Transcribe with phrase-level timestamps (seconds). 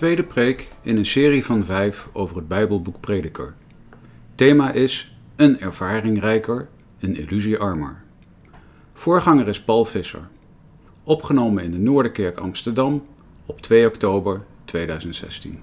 [0.00, 3.54] tweede preek in een serie van vijf over het Bijbelboek Prediker.
[4.34, 6.68] Thema is Een ervaring rijker,
[7.00, 8.02] een illusie armer.
[8.94, 10.28] Voorganger is Paul Visser.
[11.04, 13.06] Opgenomen in de Noorderkerk Amsterdam
[13.46, 15.60] op 2 oktober 2016.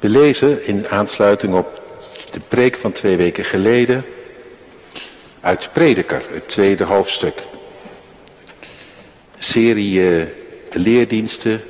[0.00, 1.82] We lezen in aansluiting op
[2.32, 4.04] de preek van twee weken geleden
[5.40, 7.52] uit Prediker, het tweede hoofdstuk.
[9.54, 10.26] Serie uh,
[10.72, 11.62] leerdiensten,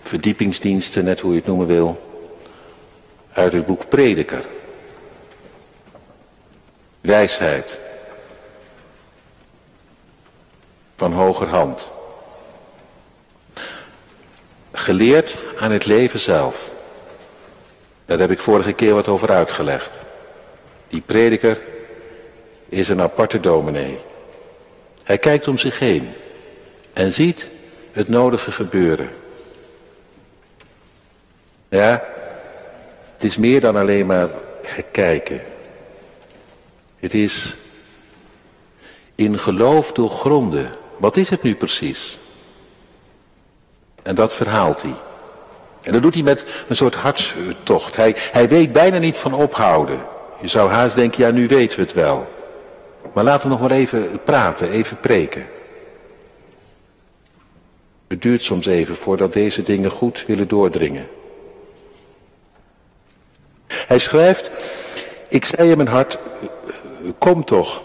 [0.00, 2.00] verdiepingsdiensten, net hoe je het noemen wil,
[3.32, 4.44] uit het boek Prediker.
[7.00, 7.80] Wijsheid
[10.96, 11.90] van hogerhand.
[14.72, 16.70] Geleerd aan het leven zelf.
[18.04, 19.98] Daar heb ik vorige keer wat over uitgelegd.
[20.88, 21.60] Die prediker
[22.68, 23.98] is een aparte dominee.
[25.04, 26.14] Hij kijkt om zich heen
[26.92, 27.50] en ziet
[27.92, 29.10] het nodige gebeuren.
[31.68, 32.02] Ja,
[33.14, 34.28] het is meer dan alleen maar
[34.92, 35.40] kijken.
[36.98, 37.56] Het is
[39.14, 40.70] in geloof doorgronden.
[40.96, 42.18] Wat is het nu precies?
[44.02, 44.94] En dat verhaalt hij.
[45.82, 47.96] En dat doet hij met een soort hartstocht.
[47.96, 50.00] Hij, hij weet bijna niet van ophouden.
[50.40, 52.32] Je zou haast denken, ja nu weten we het wel.
[53.12, 55.46] Maar laten we nog maar even praten, even preken.
[58.12, 61.08] Het duurt soms even voordat deze dingen goed willen doordringen.
[63.66, 64.50] Hij schrijft,
[65.28, 66.18] ik zei in mijn hart,
[67.18, 67.82] kom toch,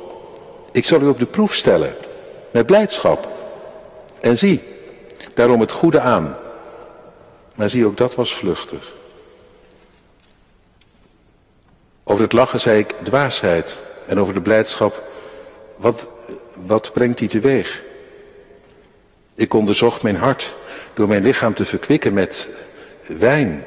[0.72, 1.96] ik zal u op de proef stellen,
[2.52, 3.34] met blijdschap.
[4.20, 4.64] En zie,
[5.34, 6.38] daarom het goede aan.
[7.56, 8.94] Maar zie, ook dat was vluchtig.
[12.04, 13.82] Over het lachen zei ik dwaasheid.
[14.08, 15.04] En over de blijdschap,
[15.76, 16.10] wat,
[16.54, 17.86] wat brengt die teweeg?
[19.38, 20.56] Ik onderzocht mijn hart
[20.94, 22.48] door mijn lichaam te verkwikken met
[23.06, 23.66] wijn.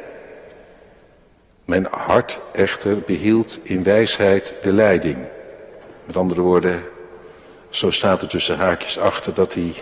[1.65, 5.17] Mijn hart echter behield in wijsheid de leiding.
[6.05, 6.83] Met andere woorden,
[7.69, 9.75] zo staat er tussen haakjes achter dat hij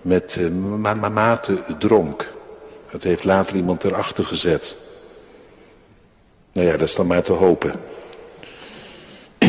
[0.00, 2.32] met uh, mate dronk.
[2.90, 4.76] Dat heeft later iemand erachter gezet.
[6.52, 7.80] Nou ja, dat is dan maar te hopen.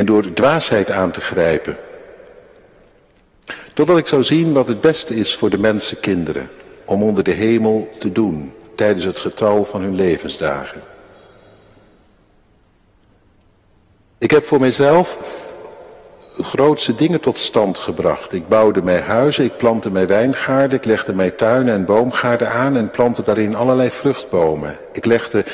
[0.00, 1.76] en door dwaasheid aan te grijpen.
[3.74, 6.50] Totdat ik zou zien wat het beste is voor de mensenkinderen
[6.84, 10.80] om onder de hemel te doen tijdens het getal van hun levensdagen.
[14.18, 15.18] Ik heb voor mijzelf
[16.38, 18.32] grootste dingen tot stand gebracht.
[18.32, 22.76] Ik bouwde mijn huizen, ik plantte mijn wijngaarden, ik legde mijn tuinen en boomgaarden aan
[22.76, 24.76] en plantte daarin allerlei vruchtbomen.
[24.92, 25.44] Ik legde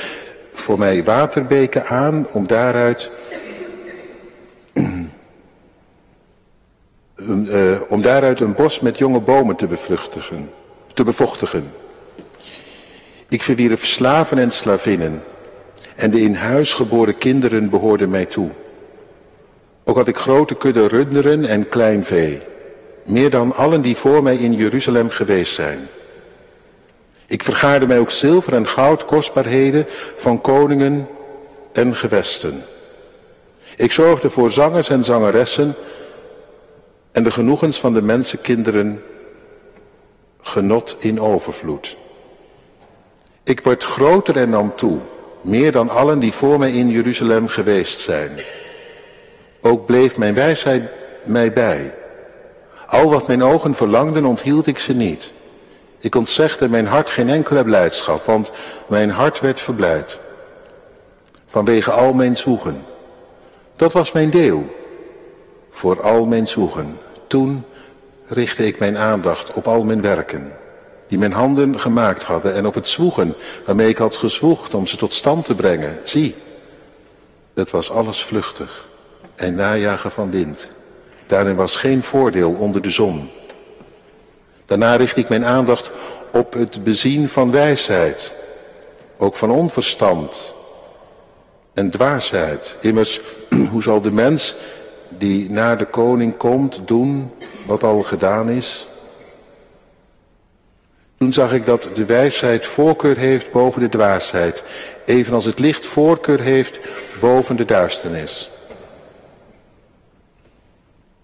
[0.52, 3.10] voor mij waterbeken aan om daaruit
[7.28, 10.50] uh, om daaruit een bos met jonge bomen te bevruchtigen,
[10.94, 11.72] te bevochtigen.
[13.28, 15.22] Ik verwierf slaven en slavinnen
[15.96, 18.50] en de in huis geboren kinderen behoorden mij toe.
[19.84, 22.40] Ook had ik grote kudde runderen en klein vee,
[23.04, 25.88] meer dan allen die voor mij in Jeruzalem geweest zijn.
[27.26, 29.86] Ik vergaarde mij ook zilver en goud, kostbaarheden
[30.16, 31.08] van koningen
[31.72, 32.62] en gewesten.
[33.76, 35.74] Ik zorgde voor zangers en zangeressen
[37.12, 39.02] en de genoegens van de mensenkinderen
[40.40, 41.96] genot in overvloed.
[43.42, 44.98] Ik word groter en nam toe,
[45.40, 48.30] meer dan allen die voor mij in Jeruzalem geweest zijn.
[49.60, 50.90] Ook bleef mijn wijsheid
[51.24, 51.94] mij bij.
[52.86, 55.32] Al wat mijn ogen verlangden, onthield ik ze niet.
[55.98, 58.52] Ik ontzegde mijn hart geen enkele blijdschap, want
[58.86, 60.20] mijn hart werd verblijd.
[61.46, 62.84] Vanwege al mijn zoegen.
[63.76, 64.76] Dat was mijn deel
[65.70, 66.98] voor al mijn zoegen.
[67.28, 67.64] Toen
[68.26, 70.52] richtte ik mijn aandacht op al mijn werken,
[71.06, 73.34] die mijn handen gemaakt hadden, en op het zwoegen
[73.66, 75.98] waarmee ik had gezwoegd om ze tot stand te brengen.
[76.04, 76.34] Zie,
[77.54, 78.88] het was alles vluchtig
[79.34, 80.68] en najagen van wind.
[81.26, 83.30] Daarin was geen voordeel onder de zon.
[84.66, 85.90] Daarna richtte ik mijn aandacht
[86.32, 88.34] op het bezien van wijsheid,
[89.18, 90.54] ook van onverstand
[91.74, 92.76] en dwaasheid.
[92.80, 93.20] Immers,
[93.70, 94.56] hoe zal de mens
[95.08, 97.30] die naar de koning komt doen
[97.66, 98.88] wat al gedaan is?
[101.18, 104.64] Toen zag ik dat de wijsheid voorkeur heeft boven de dwaasheid,
[105.04, 106.80] evenals het licht voorkeur heeft
[107.20, 108.50] boven de duisternis.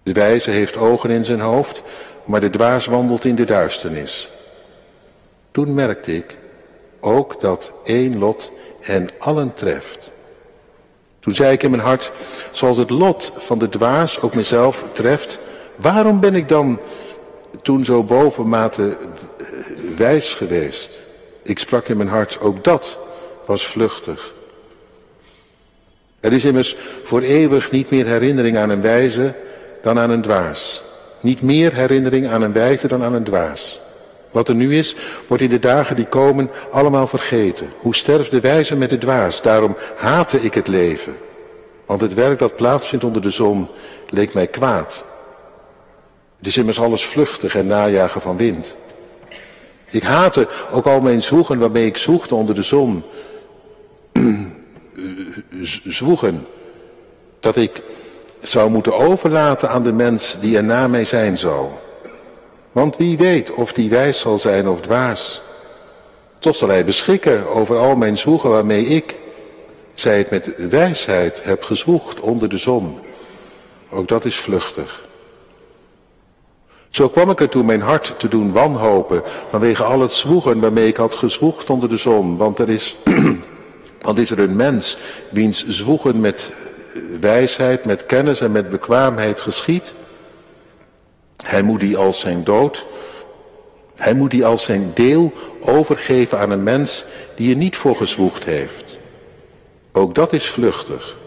[0.03, 1.81] De wijze heeft ogen in zijn hoofd,
[2.25, 4.29] maar de dwaas wandelt in de duisternis.
[5.51, 6.37] Toen merkte ik
[6.99, 8.51] ook dat één lot
[8.81, 10.11] hen allen treft.
[11.25, 12.11] Toen zei ik in mijn hart,
[12.51, 15.39] zoals het lot van de dwaas ook mezelf treft,
[15.75, 16.79] Waarom ben ik dan
[17.61, 18.97] toen zo bovenmate
[19.97, 20.99] wijs geweest?
[21.43, 22.97] Ik sprak in mijn hart, ook dat
[23.45, 24.33] was vluchtig.
[26.19, 29.33] Er is immers voor eeuwig niet meer herinnering aan een wijze
[29.81, 30.83] dan aan een dwaas.
[31.19, 33.79] Niet meer herinnering aan een wijze dan aan een dwaas.
[34.35, 34.95] Wat er nu is,
[35.27, 37.67] wordt in de dagen die komen allemaal vergeten.
[37.79, 39.41] Hoe sterft de wijze met de dwaas?
[39.41, 41.15] Daarom haatte ik het leven.
[41.85, 43.67] Want het werk dat plaatsvindt onder de zon
[44.09, 45.05] leek mij kwaad.
[46.37, 48.77] Het is immers alles vluchtig en najagen van wind.
[49.89, 53.03] Ik haatte ook al mijn zwoegen waarmee ik zwoegde onder de zon.
[55.83, 56.47] zwoegen
[57.39, 57.81] dat ik
[58.41, 61.67] zou moeten overlaten aan de mens die er na mij zijn zou.
[62.75, 65.41] Want wie weet of die wijs zal zijn of dwaas.
[66.39, 69.19] Toch zal hij beschikken over al mijn zwoegen waarmee ik,
[69.93, 72.99] zij het met wijsheid, heb gezwoegd onder de zon.
[73.89, 75.07] Ook dat is vluchtig.
[76.89, 80.87] Zo kwam ik er toe mijn hart te doen wanhopen vanwege al het zwoegen waarmee
[80.87, 82.37] ik had gezwoegd onder de zon.
[82.37, 82.97] Want er is,
[84.05, 84.97] want is er een mens
[85.29, 86.51] wiens zwoegen met
[87.19, 89.93] wijsheid, met kennis en met bekwaamheid geschiet?
[91.43, 92.85] Hij moet die als zijn dood,
[93.95, 97.05] hij moet die als zijn deel overgeven aan een mens
[97.35, 98.97] die er niet voor gezwoegd heeft.
[99.91, 101.17] Ook dat is vluchtig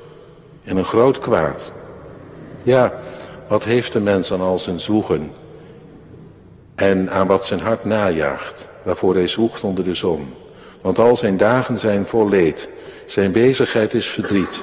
[0.64, 1.72] en een groot kwaad.
[2.62, 2.94] Ja,
[3.48, 5.32] wat heeft de mens aan al zijn zwoegen
[6.74, 10.34] en aan wat zijn hart najaagt, waarvoor hij zwoegt onder de zon?
[10.80, 12.68] Want al zijn dagen zijn vol leed,
[13.06, 14.62] zijn bezigheid is verdriet.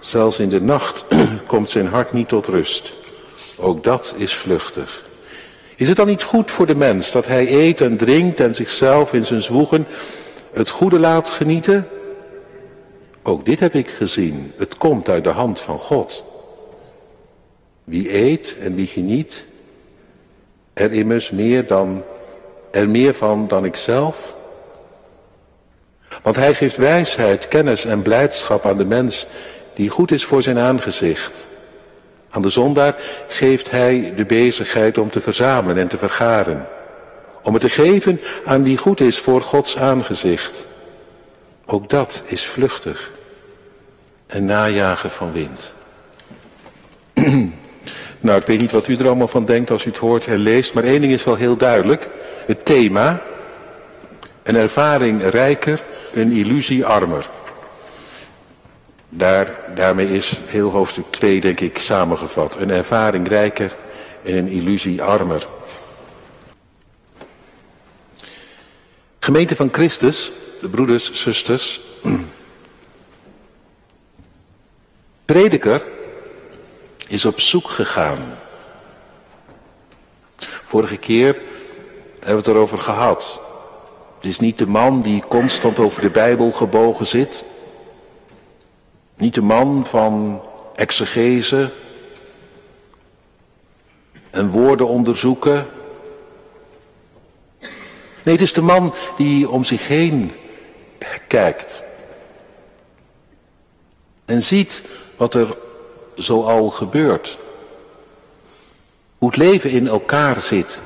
[0.00, 1.04] Zelfs in de nacht
[1.46, 2.92] komt zijn hart niet tot rust.
[3.62, 5.04] Ook dat is vluchtig.
[5.76, 9.12] Is het dan niet goed voor de mens dat hij eet en drinkt en zichzelf
[9.12, 9.86] in zijn zwoegen
[10.52, 11.88] het goede laat genieten?
[13.22, 14.52] Ook dit heb ik gezien.
[14.56, 16.24] Het komt uit de hand van God.
[17.84, 19.46] Wie eet en wie geniet,
[20.72, 22.02] er immers meer dan,
[22.70, 24.34] er meer van dan ikzelf.
[26.22, 29.26] Want hij geeft wijsheid, kennis en blijdschap aan de mens
[29.74, 31.50] die goed is voor zijn aangezicht.
[32.34, 32.96] Aan de zondaar
[33.28, 36.66] geeft hij de bezigheid om te verzamelen en te vergaren.
[37.42, 40.66] Om het te geven aan wie goed is voor Gods aangezicht.
[41.66, 43.10] Ook dat is vluchtig.
[44.26, 45.72] En najagen van wind.
[48.20, 50.38] nou, ik weet niet wat u er allemaal van denkt als u het hoort en
[50.38, 52.08] leest, maar één ding is wel heel duidelijk.
[52.46, 53.22] Het thema,
[54.42, 55.82] een ervaring rijker,
[56.12, 57.28] een illusie armer.
[59.14, 62.56] Daar, daarmee is heel hoofdstuk 2 denk ik samengevat.
[62.56, 63.76] Een ervaring rijker
[64.22, 65.46] en een illusie armer.
[69.18, 71.80] Gemeente van Christus, de broeders, zusters.
[75.24, 75.84] Prediker
[77.08, 78.38] is op zoek gegaan.
[80.36, 81.40] Vorige keer
[82.12, 83.40] hebben we het erover gehad.
[84.16, 87.44] Het is niet de man die constant over de Bijbel gebogen zit.
[89.22, 90.42] Niet de man van
[90.74, 91.70] exegese
[94.30, 95.66] en woorden onderzoeken.
[98.22, 100.32] Nee, het is de man die om zich heen
[101.28, 101.84] kijkt.
[104.24, 104.82] En ziet
[105.16, 105.56] wat er
[106.14, 107.38] zoal gebeurt.
[109.18, 110.82] Hoe het leven in elkaar zit.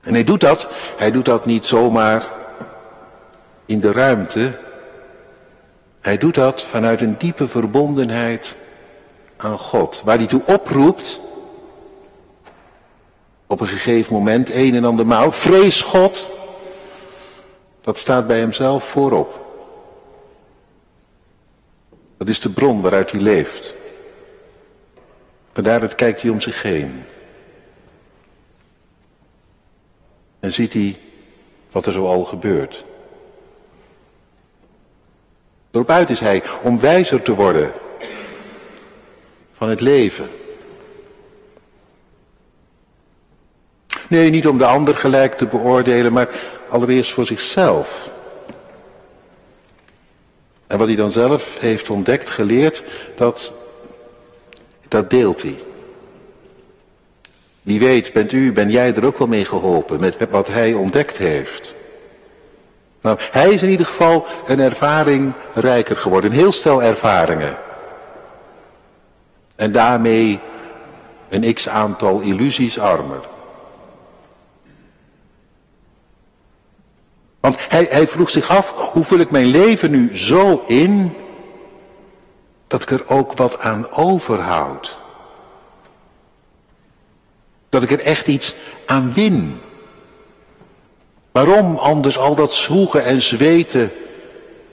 [0.00, 2.28] En hij doet dat, hij doet dat niet zomaar
[3.66, 4.58] in de ruimte,
[6.00, 8.56] hij doet dat vanuit een diepe verbondenheid
[9.36, 10.02] aan God.
[10.04, 11.20] Waar hij toe oproept,
[13.46, 16.28] op een gegeven moment, een en ander maal, vrees God.
[17.80, 19.48] Dat staat bij hemzelf voorop.
[22.16, 23.74] Dat is de bron waaruit hij leeft.
[25.52, 27.02] Vandaar dat kijkt hij om zich heen.
[30.40, 30.98] En ziet hij
[31.70, 32.84] wat er zo al gebeurt.
[35.70, 37.72] Erop is hij om wijzer te worden
[39.52, 40.30] van het leven.
[44.08, 46.28] Nee, niet om de ander gelijk te beoordelen, maar
[46.68, 48.10] allereerst voor zichzelf.
[50.66, 52.84] En wat hij dan zelf heeft ontdekt, geleerd,
[53.16, 53.52] dat,
[54.88, 55.58] dat deelt hij.
[57.62, 61.16] Wie weet, bent u, ben jij er ook wel mee geholpen met wat hij ontdekt
[61.16, 61.74] heeft.
[63.00, 66.30] Nou, hij is in ieder geval een ervaring rijker geworden.
[66.30, 67.56] Een heel stel ervaringen.
[69.56, 70.40] En daarmee
[71.28, 73.28] een x aantal illusies armer.
[77.40, 81.16] Want hij, hij vroeg zich af, hoe vul ik mijn leven nu zo in,
[82.66, 84.98] dat ik er ook wat aan overhoud.
[87.68, 88.54] Dat ik er echt iets
[88.86, 89.60] aan win.
[91.32, 93.92] Waarom anders al dat zwoegen en zweten?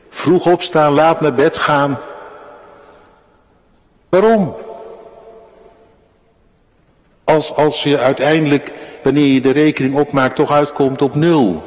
[0.09, 1.99] Vroeg opstaan, laat naar bed gaan.
[4.09, 4.55] Waarom?
[7.23, 8.73] Als, als je uiteindelijk,
[9.03, 11.63] wanneer je de rekening opmaakt, toch uitkomt op nul.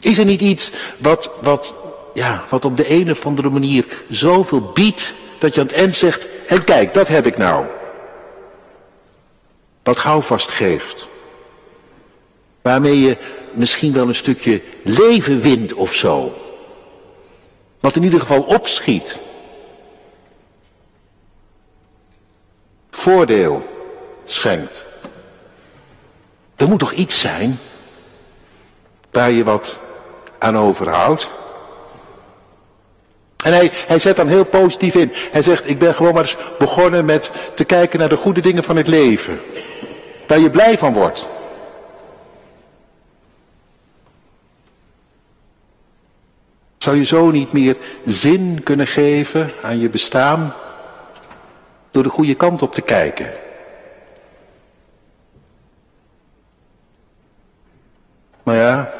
[0.00, 1.74] Is er niet iets wat, wat,
[2.14, 5.94] ja, wat op de een of andere manier zoveel biedt, dat je aan het eind
[5.94, 7.66] zegt, en kijk, dat heb ik nou.
[9.82, 11.08] Wat houvast geeft.
[12.62, 13.16] Waarmee je
[13.52, 16.34] misschien wel een stukje leven wint of zo.
[17.80, 19.20] Wat in ieder geval opschiet.
[22.90, 23.66] Voordeel
[24.24, 24.86] schenkt.
[26.56, 27.58] Er moet toch iets zijn
[29.10, 29.80] waar je wat
[30.38, 31.30] aan overhoudt.
[33.44, 35.12] En hij, hij zet dan heel positief in.
[35.14, 38.64] Hij zegt, ik ben gewoon maar eens begonnen met te kijken naar de goede dingen
[38.64, 39.40] van het leven.
[40.26, 41.26] Waar je blij van wordt.
[46.78, 50.54] Zou je zo niet meer zin kunnen geven aan je bestaan
[51.90, 53.32] door de goede kant op te kijken?
[58.42, 58.90] Maar ja,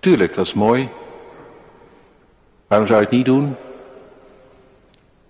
[0.00, 0.88] tuurlijk, dat is mooi.
[2.66, 3.56] Waarom zou je het niet doen?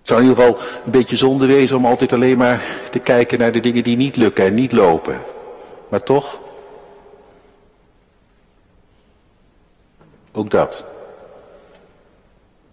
[0.05, 3.39] Het zou in ieder geval een beetje zonde wezen om altijd alleen maar te kijken
[3.39, 5.21] naar de dingen die niet lukken en niet lopen.
[5.89, 6.39] Maar toch,
[10.31, 10.85] ook dat.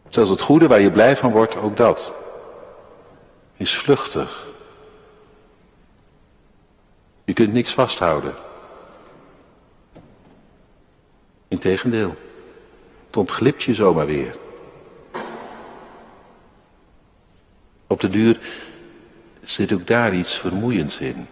[0.09, 2.13] Zelfs het goede waar je blij van wordt, ook dat.
[3.57, 4.47] Is vluchtig.
[7.25, 8.35] Je kunt niks vasthouden.
[11.49, 12.15] Integendeel,
[13.07, 14.41] het ontglipt je zomaar weer.
[17.93, 18.41] Op de duur
[19.45, 21.27] zit ook daar iets vermoeiends in.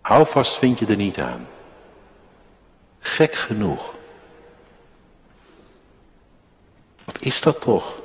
[0.00, 1.46] Hou vast vind je er niet aan.
[3.00, 3.94] Gek genoeg.
[7.04, 8.00] Wat is dat toch?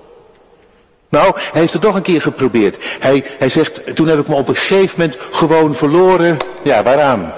[1.09, 2.97] Nou, hij heeft het nog een keer geprobeerd.
[2.99, 6.37] Hij, hij zegt, toen heb ik me op een gegeven moment gewoon verloren.
[6.63, 7.33] Ja, waaraan?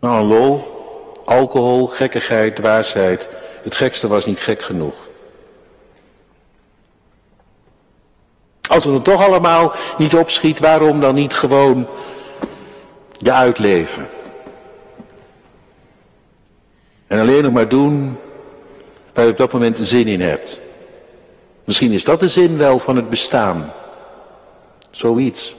[0.00, 0.64] Nou, lol,
[1.24, 3.28] alcohol, gekkigheid, dwaasheid.
[3.62, 5.05] Het gekste was niet gek genoeg.
[8.76, 11.86] Als het dan toch allemaal niet opschiet, waarom dan niet gewoon
[13.18, 14.06] je uitleven?
[17.06, 18.18] En alleen nog maar doen
[19.12, 20.58] waar je op dat moment zin in hebt.
[21.64, 23.72] Misschien is dat de zin wel van het bestaan.
[24.90, 25.56] Zoiets.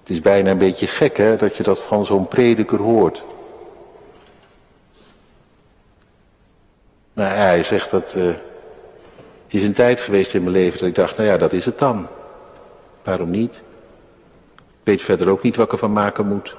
[0.00, 3.22] Het is bijna een beetje gek hè, dat je dat van zo'n prediker hoort.
[7.12, 8.34] Nou ja, hij zegt dat uh,
[9.48, 11.78] is een tijd geweest in mijn leven dat ik dacht, nou ja, dat is het
[11.78, 12.06] dan.
[13.02, 13.62] Waarom niet?
[14.82, 16.56] Weet verder ook niet wat ik ervan maken moet.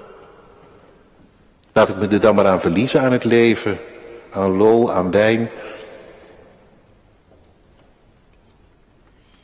[1.73, 3.77] Laat ik me er dan maar aan verliezen aan het leven,
[4.31, 5.49] aan lol, aan wijn.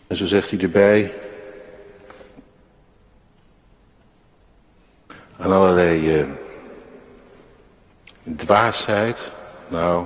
[0.08, 1.14] En zo zegt hij erbij,
[5.38, 6.28] aan allerlei uh,
[8.36, 9.32] dwaasheid.
[9.68, 10.06] Nou,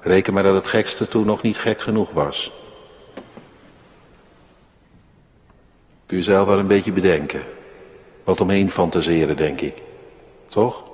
[0.00, 2.63] reken maar dat het gekste toen nog niet gek genoeg was.
[6.06, 7.42] Kun je zelf wel een beetje bedenken.
[8.24, 9.82] Wat omheen fantaseren, denk ik.
[10.46, 10.84] Toch?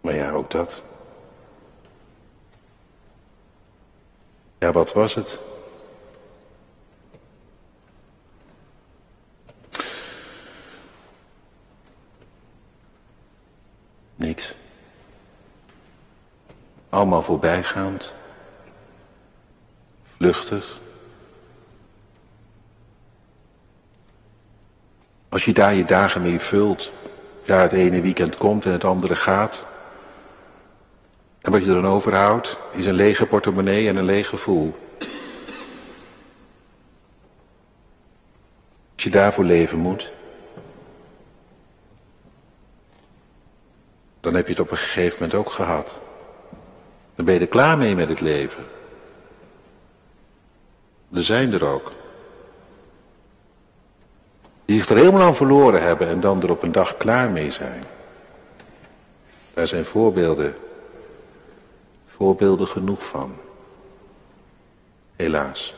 [0.00, 0.82] Maar ja, ook dat.
[4.58, 5.38] Ja, wat was het?
[14.16, 14.54] Niks.
[17.00, 18.14] Allemaal voorbijgaand.
[20.02, 20.80] Vluchtig.
[25.28, 26.92] Als je daar je dagen mee vult,
[27.44, 29.64] daar het ene weekend komt en het andere gaat.
[31.40, 34.74] En wat je er dan overhoudt, is een lege portemonnee en een leeg gevoel.
[38.94, 40.12] Als je daarvoor leven moet,
[44.20, 46.00] dan heb je het op een gegeven moment ook gehad.
[47.20, 48.64] Dan ben je er klaar mee met het leven.
[51.12, 51.92] Er zijn er ook.
[54.64, 57.50] Die zich er helemaal aan verloren hebben en dan er op een dag klaar mee
[57.50, 57.82] zijn.
[59.54, 60.54] Daar zijn voorbeelden
[62.06, 63.36] voorbeelden genoeg van.
[65.16, 65.74] Helaas.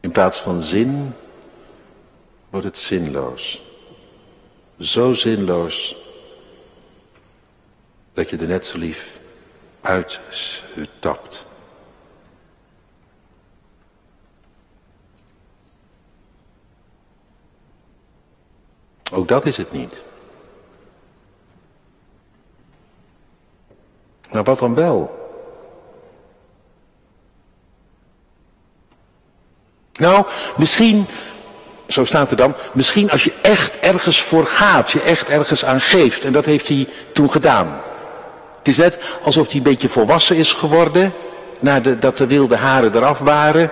[0.00, 1.14] In plaats van zin
[2.50, 3.62] wordt het zinloos.
[4.78, 5.99] Zo zinloos
[8.20, 9.18] dat je er net zo lief
[9.80, 10.20] uit
[10.98, 11.46] tapt.
[19.12, 20.02] Ook dat is het niet.
[24.32, 25.18] Maar wat dan wel?
[29.92, 31.06] Nou, misschien,
[31.88, 35.80] zo staat er dan, misschien als je echt ergens voor gaat, je echt ergens aan
[35.80, 36.24] geeft.
[36.24, 37.80] En dat heeft hij toen gedaan.
[38.70, 41.12] Is net alsof hij een beetje volwassen is geworden,
[41.60, 43.70] nadat de wilde haren eraf waren.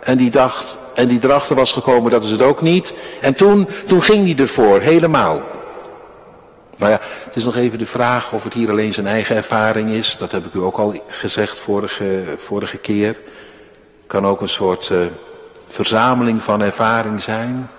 [0.00, 2.94] En die dacht, en die erachter was gekomen, dat is het ook niet.
[3.20, 5.42] En toen, toen ging hij ervoor, helemaal.
[6.78, 9.90] Nou ja, het is nog even de vraag of het hier alleen zijn eigen ervaring
[9.90, 10.16] is.
[10.18, 13.20] Dat heb ik u ook al gezegd vorige, vorige keer.
[14.06, 14.98] Kan ook een soort uh,
[15.66, 17.70] verzameling van ervaring zijn.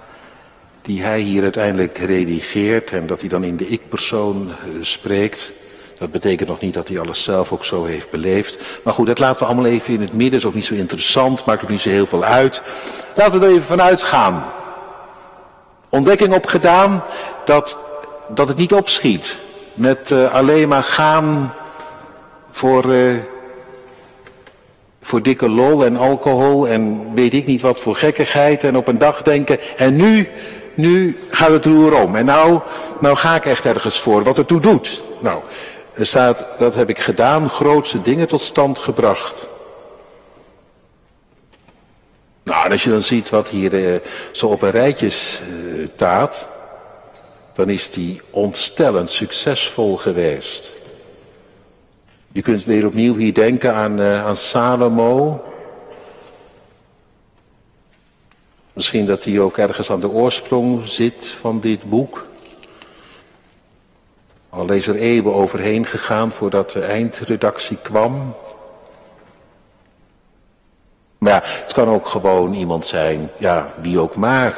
[0.82, 5.52] Die hij hier uiteindelijk redigeert en dat hij dan in de ik-persoon uh, spreekt.
[6.04, 8.58] Dat betekent nog niet dat hij alles zelf ook zo heeft beleefd.
[8.84, 10.40] Maar goed, dat laten we allemaal even in het midden.
[10.40, 12.62] Is ook niet zo interessant, maakt ook niet zo heel veel uit.
[13.16, 14.46] Laten we er even vanuit gaan.
[15.90, 17.04] Ontdekking opgedaan
[17.46, 17.78] dat,
[18.30, 19.40] dat het niet opschiet.
[19.74, 21.54] Met uh, alleen maar gaan
[22.52, 23.18] voor, uh,
[25.02, 28.64] voor dikke lol en alcohol en weet ik niet wat voor gekkigheid.
[28.64, 30.30] En op een dag denken, en nu,
[30.74, 32.16] nu gaat het roer om.
[32.16, 32.60] En nou,
[33.00, 35.04] nou ga ik echt ergens voor, wat het toe doet.
[35.20, 35.42] Nou,
[35.94, 39.48] er staat, dat heb ik gedaan, grootste dingen tot stand gebracht.
[42.44, 44.00] Nou, en als je dan ziet wat hier eh,
[44.32, 46.48] zo op een rijtje staat,
[47.54, 50.72] dan is die ontstellend succesvol geweest.
[52.32, 55.44] Je kunt weer opnieuw hier denken aan, uh, aan Salomo.
[58.74, 62.28] Misschien dat hij ook ergens aan de oorsprong zit van dit boek.
[64.54, 68.36] Al is er eeuwen overheen gegaan voordat de eindredactie kwam.
[71.18, 74.58] Maar ja, het kan ook gewoon iemand zijn, ja, wie ook maar.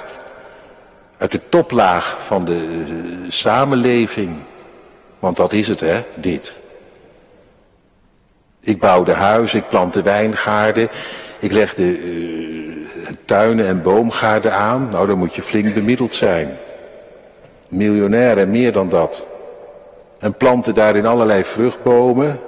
[1.17, 4.35] Uit de toplaag van de uh, samenleving.
[5.19, 6.55] Want dat is het, hè, dit.
[8.59, 10.89] Ik bouwde huizen, ik plantte wijngaarden,
[11.39, 12.87] ik legde uh,
[13.25, 14.87] tuinen en boomgaarden aan.
[14.91, 16.57] Nou, dan moet je flink bemiddeld zijn.
[17.69, 19.25] Miljonair en meer dan dat
[20.25, 22.39] en planten daarin allerlei vruchtbomen.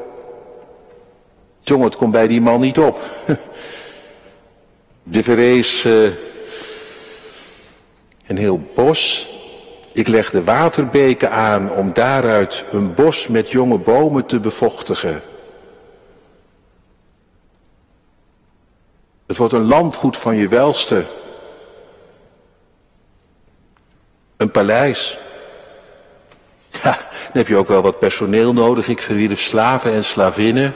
[1.59, 2.99] Jongen, het komt bij die man niet op.
[5.03, 6.09] De verrees uh,
[8.27, 9.29] een heel bos.
[9.93, 15.21] Ik legde waterbeken aan om daaruit een bos met jonge bomen te bevochtigen.
[19.27, 21.05] Het wordt een landgoed van je welste.
[24.37, 25.19] Een paleis.
[26.83, 26.97] Ja,
[27.38, 28.88] dan heb je ook wel wat personeel nodig.
[28.88, 30.73] Ik verwierf slaven en slavinnen.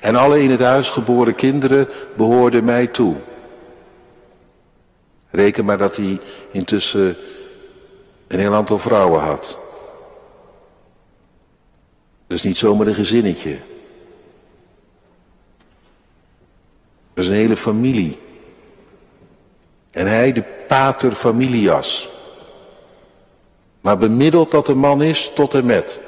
[0.00, 3.16] En alle in het huis geboren kinderen behoorden mij toe.
[5.30, 7.16] Reken maar dat hij intussen
[8.26, 9.58] een heel aantal vrouwen had.
[12.26, 13.58] Dat is niet zomaar een gezinnetje.
[17.14, 18.18] Dat is een hele familie.
[19.90, 22.12] En hij de pater familias.
[23.84, 26.00] Maar bemiddeld dat de man is tot en met.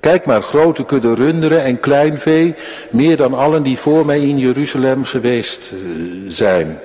[0.00, 2.54] Kijk maar, grote kudde runderen en kleinvee,
[2.90, 5.78] meer dan allen die voor mij in Jeruzalem geweest eh,
[6.28, 6.80] zijn.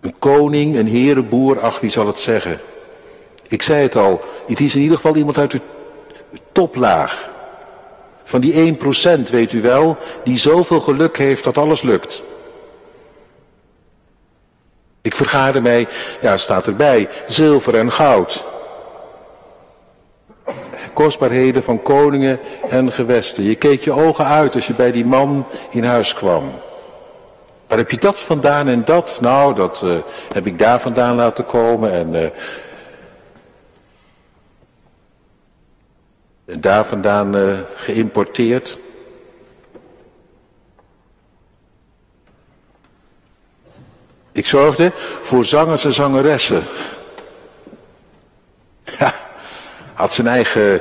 [0.00, 2.60] Een koning, een herenboer, ach wie zal het zeggen.
[3.48, 5.60] Ik zei het al, het is in ieder geval iemand uit de
[6.52, 7.30] toplaag.
[8.24, 12.22] Van die 1% weet u wel, die zoveel geluk heeft dat alles lukt.
[15.02, 15.88] Ik vergaarde mij,
[16.20, 18.44] ja staat erbij, zilver en goud.
[20.92, 22.38] Kostbaarheden van koningen
[22.68, 23.44] en gewesten.
[23.44, 26.52] Je keek je ogen uit als je bij die man in huis kwam.
[27.66, 29.18] Waar heb je dat vandaan en dat?
[29.20, 29.98] Nou, dat uh,
[30.32, 32.22] heb ik daar vandaan laten komen en, uh,
[36.44, 38.78] en daar vandaan uh, geïmporteerd.
[44.32, 44.92] Ik zorgde
[45.22, 46.62] voor zangers en zangeressen.
[49.94, 50.80] Had zijn eigen,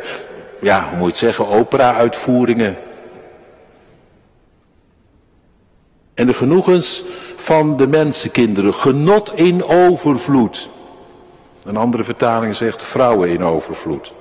[0.62, 2.78] ja, hoe moet je zeggen, opera-uitvoeringen.
[6.14, 7.04] En de genoegens
[7.36, 10.70] van de mensenkinderen, genot in overvloed.
[11.64, 14.14] Een andere vertaling zegt vrouwen in overvloed.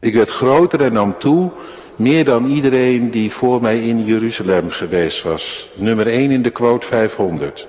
[0.00, 1.50] Ik werd groter en nam toe,
[1.96, 5.68] meer dan iedereen die voor mij in Jeruzalem geweest was.
[5.74, 7.68] Nummer 1 in de quote 500.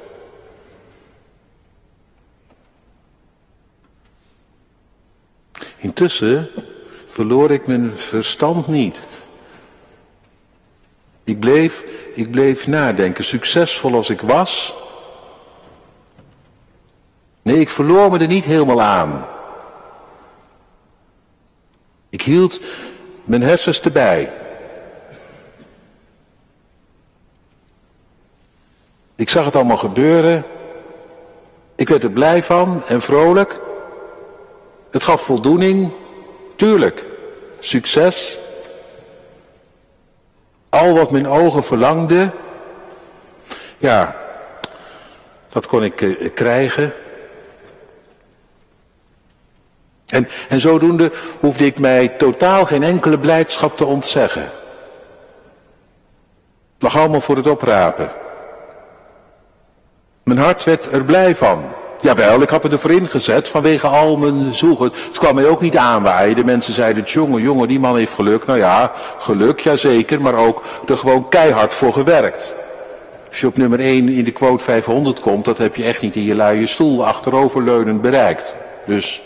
[5.78, 6.50] Intussen
[7.06, 9.00] verloor ik mijn verstand niet.
[11.24, 14.74] Ik bleef, ik bleef nadenken, succesvol als ik was.
[17.42, 19.26] Nee, ik verloor me er niet helemaal aan.
[22.10, 22.60] Ik hield
[23.24, 24.32] mijn hersens erbij.
[29.16, 30.46] Ik zag het allemaal gebeuren.
[31.76, 33.60] Ik werd er blij van en vrolijk.
[34.92, 35.92] Het gaf voldoening,
[36.56, 37.06] tuurlijk.
[37.60, 38.38] Succes.
[40.70, 42.34] Al wat mijn ogen verlangden.
[43.78, 44.16] Ja,
[45.50, 46.94] dat kon ik uh, krijgen.
[50.10, 54.52] En, en zodoende hoefde ik mij totaal geen enkele blijdschap te ontzeggen.
[56.74, 58.10] Het lag allemaal voor het oprapen.
[60.24, 61.64] Mijn hart werd er blij van.
[62.02, 64.92] Jawel, ik had het ervoor ingezet vanwege al mijn zoeken.
[65.08, 66.36] Het kwam mij ook niet aanwaaien.
[66.36, 68.46] De mensen zeiden, jongen, jongen, die man heeft geluk.
[68.46, 72.56] Nou ja, geluk, jazeker, maar ook er gewoon keihard voor gewerkt.
[73.30, 76.16] Als je op nummer 1 in de quote 500 komt, dat heb je echt niet
[76.16, 78.54] in je luie stoel achteroverleunend bereikt.
[78.86, 79.22] Dus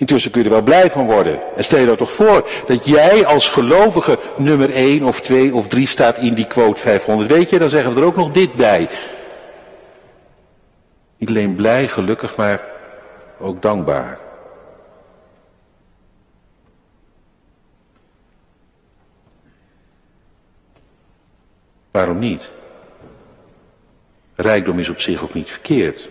[0.00, 1.40] intussen kun je er wel blij van worden.
[1.56, 5.68] En stel je nou toch voor dat jij als gelovige nummer 1 of 2 of
[5.68, 7.30] 3 staat in die quote 500.
[7.30, 8.88] Weet je, dan zeggen we er ook nog dit bij.
[11.16, 12.64] Niet alleen blij, gelukkig, maar
[13.38, 14.18] ook dankbaar.
[21.90, 22.50] Waarom niet?
[24.34, 26.08] Rijkdom is op zich ook niet verkeerd.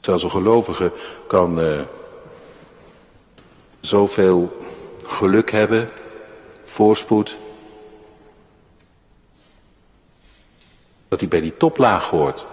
[0.00, 0.92] Zelfs een gelovige
[1.26, 1.80] kan uh,
[3.80, 4.62] zoveel
[5.04, 5.90] geluk hebben,
[6.64, 7.38] voorspoed,
[11.08, 12.46] dat hij bij die toplaag hoort.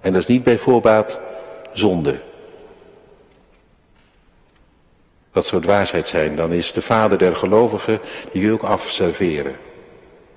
[0.00, 1.20] En dat is niet bij voorbaat
[1.72, 2.20] zonde.
[5.32, 6.36] Dat zou dwaasheid zijn.
[6.36, 8.00] Dan is de vader der gelovigen,
[8.32, 9.56] die wil ook afserveren.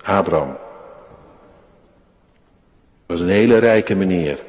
[0.04, 0.58] Abraham.
[3.14, 4.40] Was een hele rijke meneer.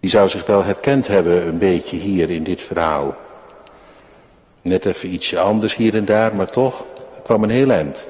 [0.00, 3.16] Die zou zich wel herkend hebben een beetje hier in dit verhaal.
[4.62, 6.84] Net even ietsje anders hier en daar, maar toch,
[7.22, 8.06] kwam een heel eind.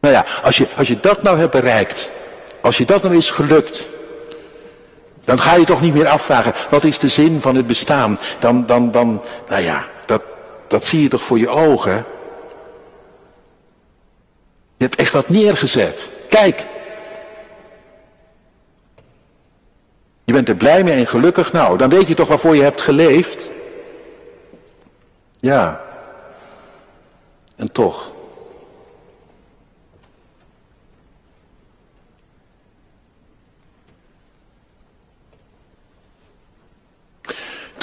[0.00, 2.10] Nou ja, als je, als je dat nou hebt bereikt,
[2.60, 3.88] als je dat nou is gelukt,
[5.24, 8.18] dan ga je toch niet meer afvragen, wat is de zin van het bestaan?
[8.38, 10.22] Dan, dan, dan, nou ja, dat,
[10.66, 12.04] dat zie je toch voor je ogen.
[14.76, 16.10] Je hebt echt wat neergezet.
[16.28, 16.64] Kijk.
[20.24, 21.52] Je bent er blij mee en gelukkig.
[21.52, 23.50] Nou, dan weet je toch waarvoor je hebt geleefd.
[25.40, 25.80] Ja.
[27.56, 28.13] En toch.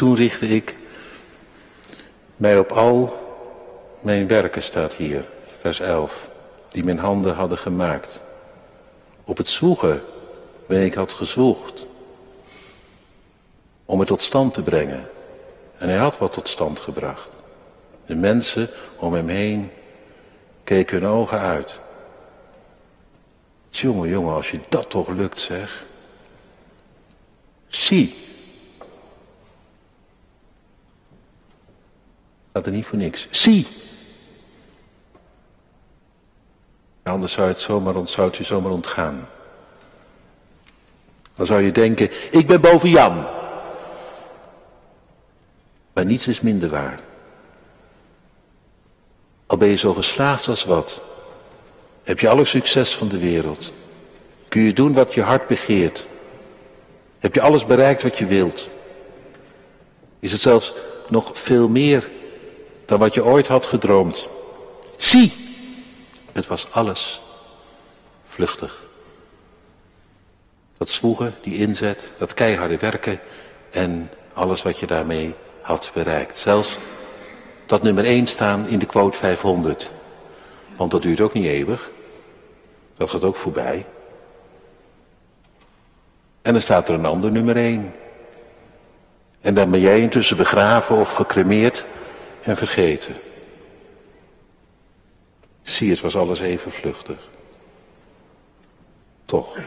[0.02, 0.76] Toen richtte ik
[2.36, 3.18] mij op al
[4.00, 5.26] mijn werken, staat hier,
[5.60, 6.30] vers 11,
[6.70, 8.24] die mijn handen hadden gemaakt.
[9.24, 10.04] Op het zwoegen,
[10.66, 11.86] waar ik had gezwoegd,
[13.86, 15.10] om het tot stand te brengen.
[15.78, 17.30] En hij had wat tot stand gebracht.
[18.06, 19.72] De mensen om hem heen
[20.64, 21.80] keken hun ogen uit.
[23.70, 25.86] Jongen, jongen, als je dat toch lukt, zeg.
[27.68, 28.30] Zie,
[32.62, 33.28] Staat er niet voor niks.
[33.32, 33.68] Zie!
[37.04, 39.28] Anders zou, het zomaar, zou het je zomaar ontgaan.
[41.34, 43.26] Dan zou je denken, ik ben boven Jan.
[45.94, 47.00] Maar niets is minder waar.
[49.46, 51.02] Al ben je zo geslaagd als wat.
[52.04, 53.74] Heb je alle succes van de wereld.
[54.48, 56.08] Kun je doen wat je hart begeert.
[57.20, 58.70] Heb je alles bereikt wat je wilt.
[60.20, 60.74] Is het zelfs
[61.08, 62.20] nog veel meer
[62.92, 64.28] dan wat je ooit had gedroomd.
[64.98, 65.34] Zie,
[66.32, 67.22] het was alles
[68.26, 68.84] vluchtig.
[70.78, 73.20] Dat zwoegen, die inzet, dat keiharde werken
[73.70, 76.38] en alles wat je daarmee had bereikt.
[76.38, 76.78] Zelfs
[77.66, 79.92] dat nummer 1 staan in de quote 500.
[80.76, 81.90] Want dat duurt ook niet eeuwig.
[82.98, 83.86] Dat gaat ook voorbij.
[86.42, 87.94] En dan staat er een ander nummer 1.
[89.42, 91.86] En dan ben jij intussen begraven of gecremeerd
[92.44, 93.16] en vergeten.
[95.62, 97.30] Zie, het was alles even vluchtig.
[99.26, 99.58] Toch.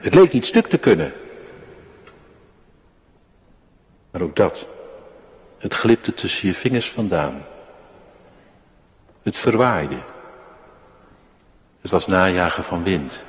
[0.00, 1.12] Het leek niet stuk te kunnen.
[4.10, 4.68] Maar ook dat.
[5.58, 7.46] Het glipte tussen je vingers vandaan.
[9.22, 9.98] Het verwaaide.
[11.80, 13.24] Het was najagen van wind.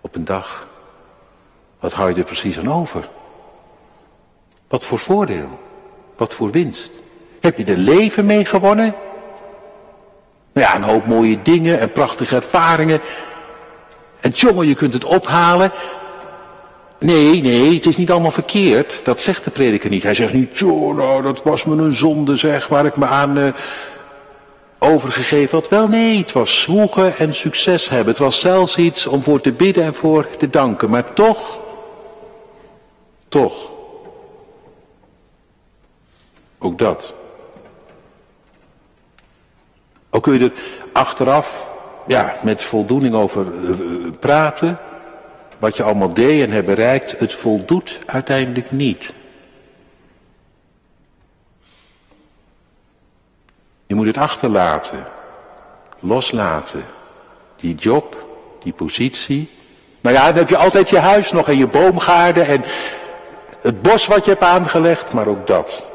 [0.00, 0.68] Op een dag.
[1.78, 3.08] Wat hou je er precies aan over?
[4.68, 5.67] Wat voor voordeel?
[6.18, 6.90] Wat voor winst?
[7.40, 8.94] Heb je er leven mee gewonnen?
[10.52, 13.00] Nou ja, een hoop mooie dingen en prachtige ervaringen.
[14.20, 15.72] En jongen, je kunt het ophalen.
[16.98, 19.00] Nee, nee, het is niet allemaal verkeerd.
[19.04, 20.02] Dat zegt de prediker niet.
[20.02, 23.38] Hij zegt niet, joh, nou, dat was me een zonde, zeg, waar ik me aan
[23.38, 23.48] uh,
[24.78, 25.68] overgegeven had.
[25.68, 28.08] Wel, nee, het was zwoegen en succes hebben.
[28.08, 30.90] Het was zelfs iets om voor te bidden en voor te danken.
[30.90, 31.60] Maar toch,
[33.28, 33.70] toch,
[36.58, 37.14] ook dat.
[40.10, 40.52] Ook kun je er
[40.92, 41.72] achteraf
[42.06, 44.78] ja, met voldoening over uh, praten.
[45.58, 49.14] Wat je allemaal deed en hebt bereikt, het voldoet uiteindelijk niet.
[53.86, 55.06] Je moet het achterlaten,
[55.98, 56.84] loslaten.
[57.56, 58.26] Die job,
[58.62, 59.50] die positie.
[60.00, 62.64] Nou ja, dan heb je altijd je huis nog en je boomgaarden en
[63.60, 65.86] het bos wat je hebt aangelegd, maar ook dat.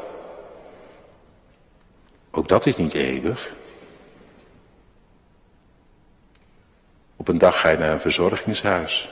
[2.36, 3.56] Ook dat is niet eeuwig.
[7.16, 9.10] Op een dag ga je naar een verzorgingshuis.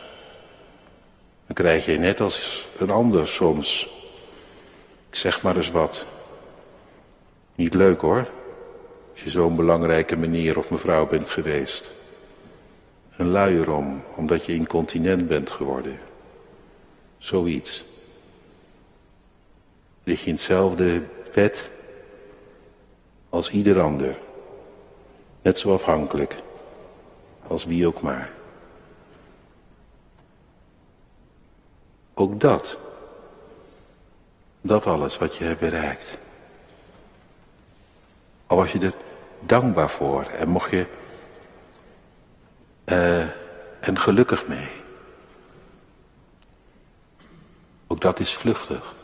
[1.46, 3.90] Dan krijg je net als een ander soms.
[5.10, 6.06] Ik zeg maar eens wat.
[7.56, 8.30] Niet leuk hoor.
[9.12, 11.92] Als je zo'n belangrijke meneer of mevrouw bent geweest.
[13.18, 16.00] Een luier om, omdat je incontinent bent geworden.
[17.18, 17.84] Zoiets.
[20.04, 21.04] Lig je in hetzelfde
[21.34, 21.70] bed
[23.32, 24.18] als ieder ander.
[25.42, 26.36] Net zo afhankelijk
[27.48, 28.30] als wie ook maar.
[32.14, 32.78] Ook dat,
[34.62, 36.20] dat alles wat je hebt bereikt.
[38.48, 38.94] Al was je er
[39.40, 40.86] dankbaar voor en mocht je
[42.86, 43.22] uh,
[43.80, 44.70] en gelukkig mee.
[47.88, 48.96] Ook dat is vluchtig.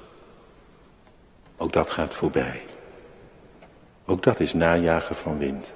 [1.58, 2.66] Ook dat gaat voorbij.
[4.10, 5.72] Ook dat is najagen van wind.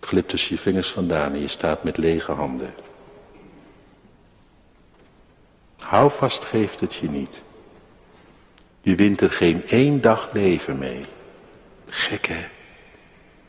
[0.00, 2.74] Het glipt tussen je vingers vandaan en je staat met lege handen.
[5.78, 7.42] Hou vast geeft het je niet.
[8.80, 11.06] Je wint er geen één dag leven mee.
[11.86, 12.44] Gek hè?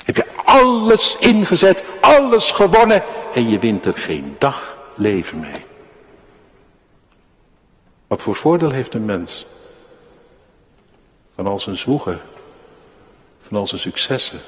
[0.06, 5.66] Heb je alles ingezet, alles gewonnen en je wint er geen dag leven mee.
[8.08, 9.46] Wat voor voordeel heeft een mens?
[11.36, 12.22] Van al zijn zwoegen,
[13.54, 14.40] van al successen.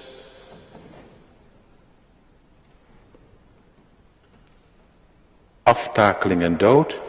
[5.63, 6.99] Aftakeling en dood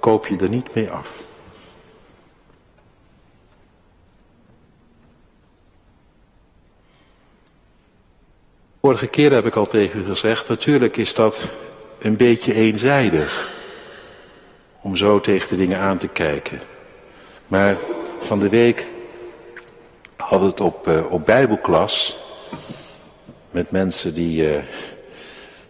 [0.00, 1.20] koop je er niet mee af.
[8.80, 11.48] Vorige keer heb ik al tegen u gezegd, natuurlijk is dat
[11.98, 13.54] een beetje eenzijdig.
[14.80, 16.60] Om zo tegen de dingen aan te kijken.
[17.46, 17.76] Maar
[18.18, 18.86] van de week
[20.16, 22.18] had het op, uh, op bijbelklas
[23.50, 24.62] met mensen die uh,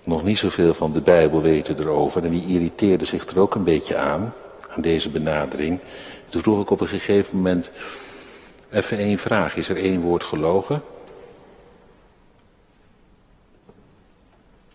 [0.04, 2.24] nog niet zoveel van de Bijbel weten erover.
[2.24, 4.34] En die irriteerden zich er ook een beetje aan,
[4.68, 5.80] aan deze benadering.
[6.28, 7.70] Toen vroeg ik op een gegeven moment
[8.70, 9.56] even één vraag.
[9.56, 10.82] Is er één woord gelogen?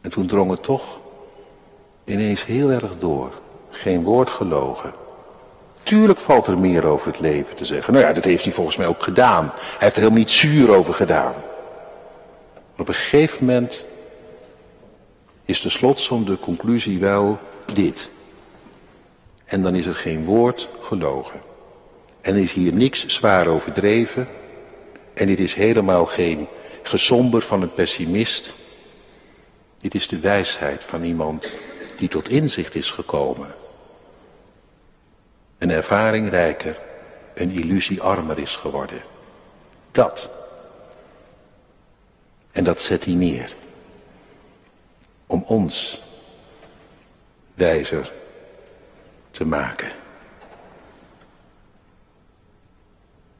[0.01, 0.99] En toen drong het toch
[2.03, 3.31] ineens heel erg door.
[3.69, 5.00] Geen woord gelogen.
[5.91, 7.93] Tuurlijk valt er meer over het leven te zeggen.
[7.93, 9.45] Nou ja, dat heeft hij volgens mij ook gedaan.
[9.55, 11.33] Hij heeft er helemaal niet zuur over gedaan.
[12.77, 13.85] Op een gegeven moment
[15.45, 17.39] is de slotsom de conclusie wel
[17.73, 18.09] dit.
[19.45, 21.39] En dan is er geen woord gelogen.
[22.21, 24.27] En is hier niks zwaar overdreven.
[25.13, 26.47] En dit is helemaal geen
[26.83, 28.53] gesomber van een pessimist.
[29.77, 31.51] Dit is de wijsheid van iemand
[31.97, 33.60] die tot inzicht is gekomen.
[35.61, 36.79] Een ervaring rijker,
[37.33, 39.01] een illusie armer is geworden.
[39.91, 40.29] Dat.
[42.51, 43.55] En dat zet hij neer
[45.27, 46.01] om ons
[47.53, 48.11] wijzer
[49.31, 49.87] te maken.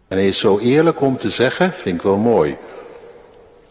[0.07, 2.57] En hij is zo eerlijk om te zeggen, vind ik wel mooi,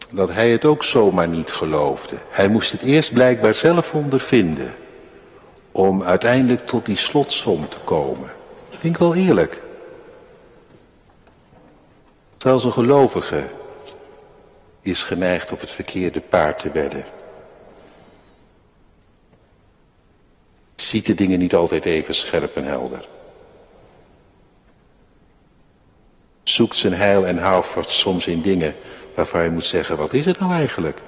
[0.09, 2.15] dat hij het ook zomaar niet geloofde.
[2.29, 4.73] Hij moest het eerst blijkbaar zelf ondervinden,
[5.71, 8.39] om uiteindelijk tot die slotsom te komen.
[8.81, 9.61] Vind ik wel eerlijk.
[12.37, 13.43] Zelfs een gelovige
[14.81, 17.05] is geneigd op het verkeerde paard te wedden.
[20.75, 23.07] Ziet de dingen niet altijd even scherp en helder.
[26.43, 28.75] Zoekt zijn heil en houvast soms in dingen
[29.15, 31.01] waarvan je moet zeggen, wat is het nou eigenlijk?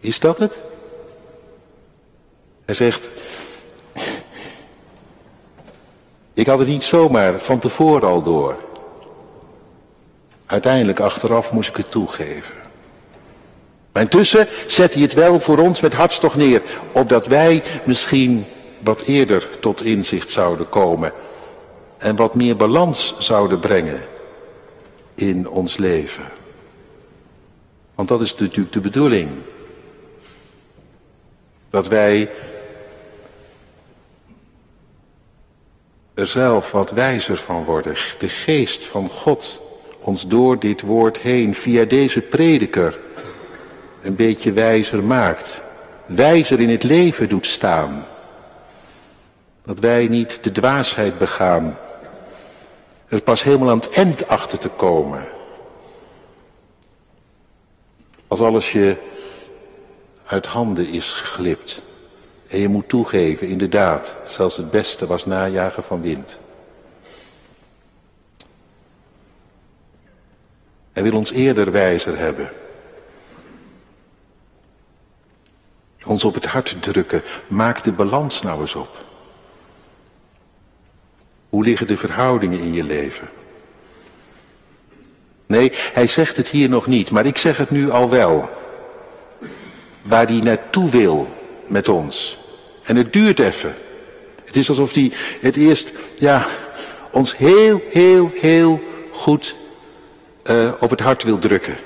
[0.00, 0.58] Is dat het?
[2.64, 3.10] Hij zegt,
[6.34, 8.56] ik had het niet zomaar van tevoren al door.
[10.46, 12.54] Uiteindelijk achteraf moest ik het toegeven.
[13.92, 18.44] Maar intussen zet hij het wel voor ons met hartstocht neer, opdat wij misschien
[18.78, 21.12] wat eerder tot inzicht zouden komen
[21.98, 24.00] en wat meer balans zouden brengen
[25.14, 26.24] in ons leven.
[27.94, 29.30] Want dat is natuurlijk de bedoeling.
[31.70, 32.30] Dat wij
[36.14, 37.96] er zelf wat wijzer van worden.
[38.18, 39.60] De geest van God
[40.00, 42.98] ons door dit woord heen, via deze prediker,
[44.02, 45.62] een beetje wijzer maakt.
[46.06, 48.06] Wijzer in het leven doet staan.
[49.64, 51.76] Dat wij niet de dwaasheid begaan.
[53.08, 55.24] Er pas helemaal aan het eind achter te komen.
[58.28, 58.96] Als alles je
[60.26, 61.82] uit handen is geglipt.
[62.52, 66.38] En je moet toegeven, inderdaad, zelfs het beste was najagen van wind.
[70.92, 72.50] Hij wil ons eerder wijzer hebben.
[76.04, 77.22] Ons op het hart drukken.
[77.46, 79.04] Maak de balans nou eens op.
[81.48, 83.28] Hoe liggen de verhoudingen in je leven?
[85.46, 88.50] Nee, hij zegt het hier nog niet, maar ik zeg het nu al wel.
[90.02, 91.28] Waar hij naartoe wil
[91.66, 92.40] met ons.
[92.82, 93.74] En het duurt even.
[94.44, 96.46] Het is alsof hij het eerst, ja,
[97.10, 98.80] ons heel, heel, heel
[99.12, 99.56] goed
[100.44, 101.76] uh, op het hart wil drukken.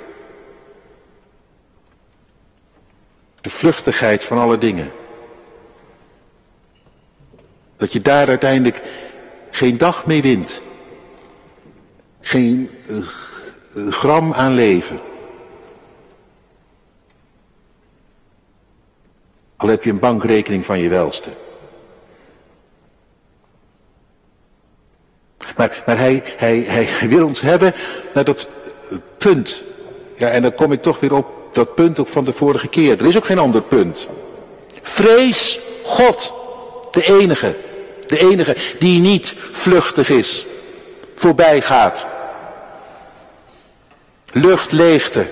[3.40, 4.92] De vluchtigheid van alle dingen.
[7.76, 8.82] Dat je daar uiteindelijk
[9.50, 10.62] geen dag mee wint.
[12.20, 15.00] Geen uh, gram aan leven.
[19.56, 21.30] Al heb je een bankrekening van je welste.
[25.56, 27.74] Maar, maar hij, hij, hij wil ons hebben
[28.12, 28.48] naar dat
[29.18, 29.62] punt.
[30.16, 33.00] Ja, en dan kom ik toch weer op dat punt ook van de vorige keer.
[33.00, 34.08] Er is ook geen ander punt.
[34.82, 36.32] Vrees God,
[36.90, 37.56] de enige.
[38.06, 40.46] De enige die niet vluchtig is,
[41.14, 42.06] voorbij gaat.
[44.32, 45.26] Lucht, leegte,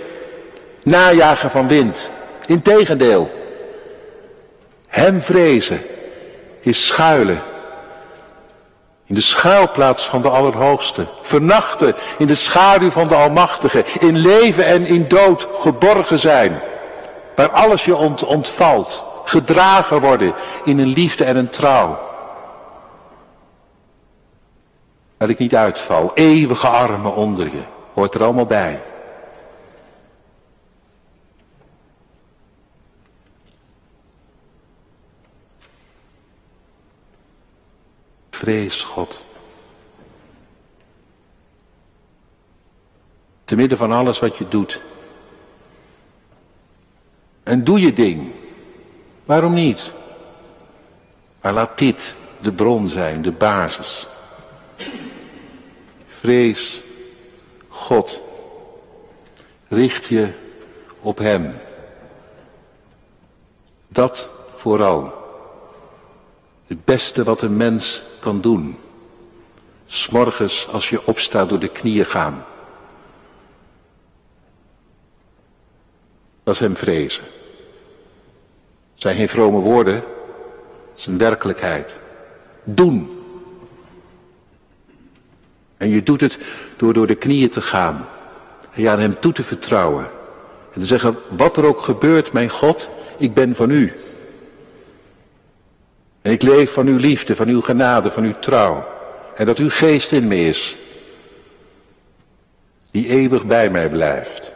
[0.83, 2.11] najagen van wind.
[2.47, 3.31] Integendeel,
[4.95, 5.81] hem vrezen
[6.61, 7.43] is schuilen
[9.07, 11.07] in de schuilplaats van de Allerhoogste.
[11.21, 13.85] Vernachten in de schaduw van de Almachtige.
[13.99, 16.61] In leven en in dood geborgen zijn.
[17.35, 19.05] Waar alles je ont ontvalt.
[19.25, 21.99] Gedragen worden in een liefde en een trouw.
[25.19, 26.11] Dat ik niet uitval.
[26.15, 27.63] Eeuwige armen onder je.
[27.95, 28.83] Hoort er allemaal bij.
[38.35, 39.25] Vrees God.
[43.45, 44.81] Te midden van alles wat je doet.
[47.43, 48.33] En doe je ding.
[49.25, 49.93] Waarom niet?
[51.41, 54.07] Maar laat dit de bron zijn, de basis.
[56.07, 56.81] Vrees
[57.69, 58.21] God.
[59.69, 60.33] Richt je
[61.01, 61.55] op Hem.
[63.89, 65.14] Dat vooral.
[66.67, 68.77] Het beste wat een mens kan doen.
[69.87, 72.45] S'morgens als je opstaat door de knieën gaan.
[76.43, 77.25] Dat is hem vrezen.
[78.93, 80.05] Het zijn geen vrome woorden, het
[80.97, 82.01] is een werkelijkheid.
[82.65, 83.23] Doen.
[85.77, 86.39] En je doet het
[86.77, 88.07] door door de knieën te gaan.
[88.73, 90.11] En je aan hem toe te vertrouwen.
[90.73, 93.93] En te zeggen, wat er ook gebeurt, mijn God, ik ben van u.
[96.25, 98.85] En ik leef van uw liefde, van uw genade, van uw trouw.
[99.37, 100.77] En dat uw geest in me is.
[102.91, 104.53] Die eeuwig bij mij blijft.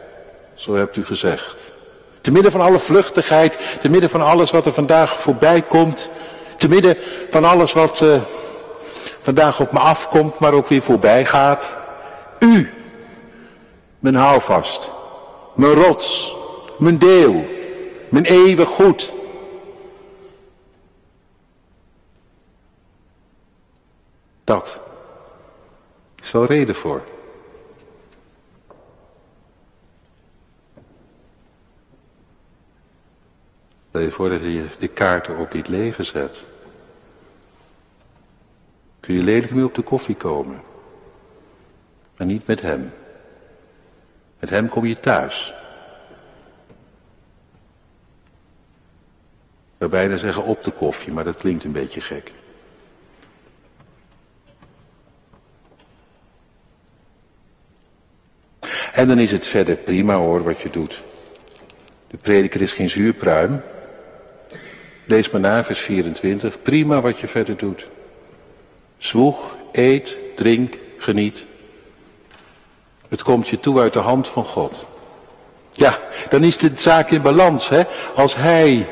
[0.53, 1.71] Zo hebt u gezegd.
[2.21, 6.09] Te midden van alle vluchtigheid, te midden van alles wat er vandaag voorbij komt.
[6.57, 6.97] Te midden
[7.29, 8.21] van alles wat uh,
[9.19, 11.75] vandaag op me afkomt, maar ook weer voorbij gaat.
[12.39, 12.69] U,
[13.99, 14.89] mijn houvast,
[15.55, 16.35] mijn rots,
[16.77, 17.45] mijn deel,
[18.09, 19.13] mijn eeuwig goed.
[24.49, 24.79] Dat
[26.21, 27.03] is wel reden voor.
[33.89, 36.45] Stel je voor dat je de kaarten op dit leven zet.
[38.99, 40.61] Kun je lelijk mee op de koffie komen.
[42.17, 42.93] Maar niet met hem.
[44.39, 45.53] Met hem kom je thuis.
[49.77, 52.33] We bijna zeggen op de koffie, maar dat klinkt een beetje gek.
[58.99, 61.01] En dan is het verder prima hoor wat je doet.
[62.07, 63.61] De prediker is geen zuurpruim.
[65.05, 66.61] Lees maar na, vers 24.
[66.61, 67.87] Prima wat je verder doet.
[68.97, 71.45] Zwoeg, eet, drink, geniet.
[73.09, 74.85] Het komt je toe uit de hand van God.
[75.71, 75.97] Ja,
[76.29, 77.69] dan is de zaak in balans.
[77.69, 77.83] Hè?
[78.15, 78.89] Als Hij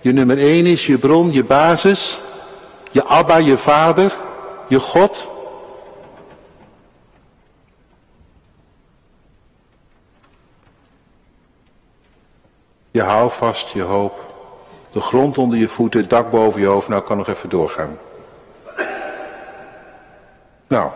[0.00, 2.20] je nummer één is, je bron, je basis,
[2.90, 4.12] je Abba, je vader,
[4.68, 5.30] je God.
[12.92, 14.30] Je vast, je hoop.
[14.90, 16.88] De grond onder je voeten, het dak boven je hoofd.
[16.88, 17.98] Nou, kan nog even doorgaan.
[20.66, 20.90] Nou,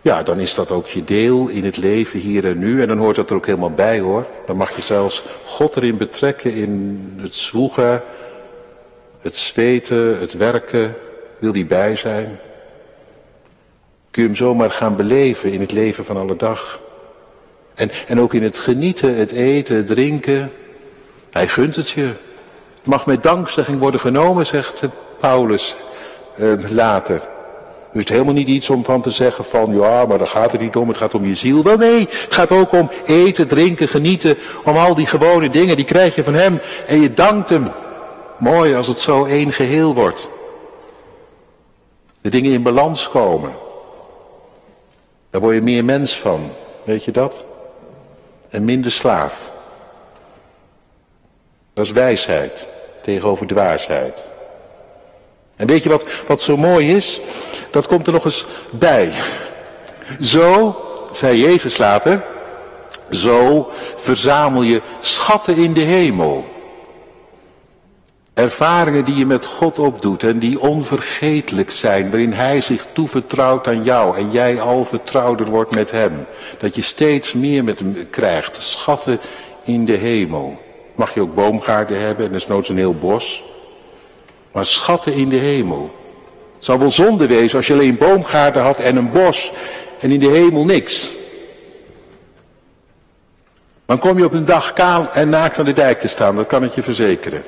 [0.00, 2.82] ja, dan is dat ook je deel in het leven hier en nu.
[2.82, 4.26] En dan hoort dat er ook helemaal bij hoor.
[4.46, 8.02] Dan mag je zelfs God erin betrekken in het zwoegen,
[9.20, 10.94] het zweten, het werken.
[11.38, 12.38] Wil die bij zijn?
[14.10, 16.80] Kun je hem zomaar gaan beleven in het leven van alle dag.
[17.74, 20.52] En, en ook in het genieten, het eten, het drinken.
[21.30, 22.12] Hij gunt het je.
[22.78, 24.82] Het mag met dankzegging worden genomen, zegt
[25.20, 25.76] Paulus
[26.36, 27.20] eh, later.
[27.92, 30.60] Dus het helemaal niet iets om van te zeggen van, ja, maar daar gaat het
[30.60, 31.62] niet om, het gaat om je ziel.
[31.62, 35.84] Wel nee, het gaat ook om eten, drinken, genieten, om al die gewone dingen, die
[35.84, 37.70] krijg je van hem en je dankt hem.
[38.38, 40.28] Mooi als het zo één geheel wordt.
[42.20, 43.52] De dingen in balans komen.
[45.30, 46.50] Daar word je meer mens van,
[46.84, 47.44] weet je dat?
[48.50, 49.47] En minder slaaf.
[51.78, 52.68] Dat is wijsheid
[53.02, 54.22] tegenover dwaasheid.
[55.56, 57.20] En weet je wat, wat zo mooi is?
[57.70, 59.12] Dat komt er nog eens bij.
[60.20, 60.76] Zo,
[61.12, 62.24] zei Jezus later,
[63.10, 66.44] zo verzamel je schatten in de hemel.
[68.34, 73.84] Ervaringen die je met God opdoet en die onvergetelijk zijn, waarin Hij zich toevertrouwt aan
[73.84, 76.26] jou en jij al vertrouwder wordt met Hem.
[76.58, 79.20] Dat je steeds meer met Hem krijgt, schatten
[79.64, 80.66] in de hemel.
[80.98, 83.44] Mag je ook boomgaarden hebben en desnoods een heel bos.
[84.52, 85.90] Maar schatten in de hemel.
[86.54, 89.52] Het zou wel zonde wezen als je alleen boomgaarden had en een bos
[90.00, 91.12] en in de hemel niks.
[93.86, 96.46] Dan kom je op een dag kaal en naakt aan de dijk te staan, dat
[96.46, 97.44] kan ik je verzekeren.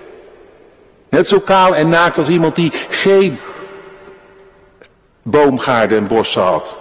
[1.09, 3.38] Net zo kaal en naakt als iemand die geen
[5.22, 6.76] boomgaarden en bossen had.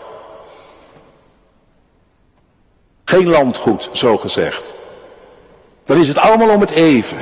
[3.06, 4.78] Geen landgoed, zo gezegd.
[5.90, 7.18] Dan is het allemaal om het even.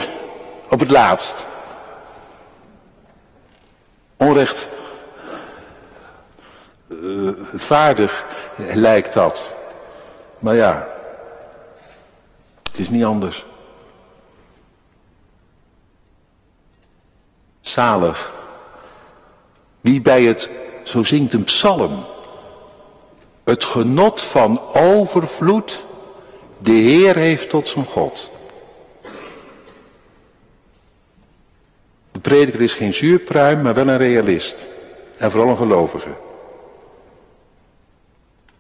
[0.70, 1.46] Op het laatst.
[4.18, 4.68] Onrecht
[6.88, 8.26] uh, vaardig
[8.74, 9.56] lijkt dat.
[10.40, 10.88] Maar ja,
[12.64, 13.46] het is niet anders.
[17.62, 18.32] Zalig.
[19.82, 20.50] Wie bij het,
[20.84, 22.06] zo zingt een psalm,
[23.44, 25.84] het genot van overvloed
[26.60, 28.36] de Heer heeft tot zijn God.
[32.18, 34.68] De prediker is geen zuurpruim, maar wel een realist.
[35.18, 36.08] En vooral een gelovige.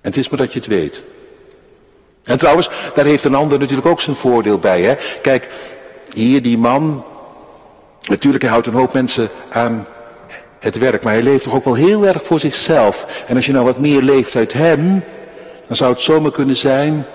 [0.01, 1.03] En het is maar dat je het weet.
[2.23, 4.81] En trouwens, daar heeft een ander natuurlijk ook zijn voordeel bij.
[4.81, 4.95] Hè?
[5.21, 5.47] Kijk,
[6.13, 7.05] hier die man,
[8.07, 9.87] natuurlijk hij houdt een hoop mensen aan
[10.59, 13.23] het werk, maar hij leeft toch ook wel heel erg voor zichzelf.
[13.27, 15.03] En als je nou wat meer leeft uit hem,
[15.67, 17.05] dan zou het zomaar kunnen zijn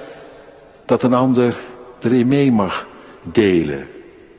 [0.87, 1.55] dat een ander
[2.01, 2.87] erin mee mag
[3.23, 3.92] delen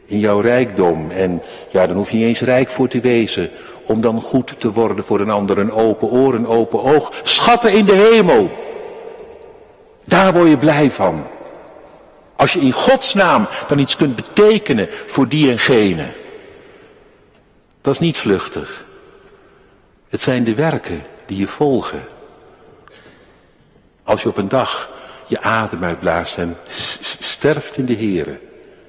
[0.06, 1.12] in jouw rijkdom.
[1.12, 1.41] En
[1.72, 3.49] ja, dan hoef je niet eens rijk voor te wezen.
[3.86, 5.58] Om dan goed te worden voor een ander.
[5.58, 7.12] Een open oor, een open oog.
[7.24, 8.51] Schatten in de hemel.
[10.04, 11.28] Daar word je blij van.
[12.36, 16.08] Als je in Gods naam dan iets kunt betekenen voor die en gene.
[17.82, 18.86] Dat is niet vluchtig.
[20.10, 22.04] Het zijn de werken die je volgen.
[24.04, 24.89] Als je op een dag
[25.28, 26.58] je adem uitblaast en
[27.20, 28.39] sterft in de Here.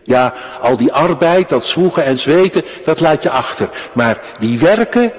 [0.04, 3.68] Ja, al die arbeid, dat zwoegen en zweten, dat laat je achter.
[3.92, 5.12] Maar die werken,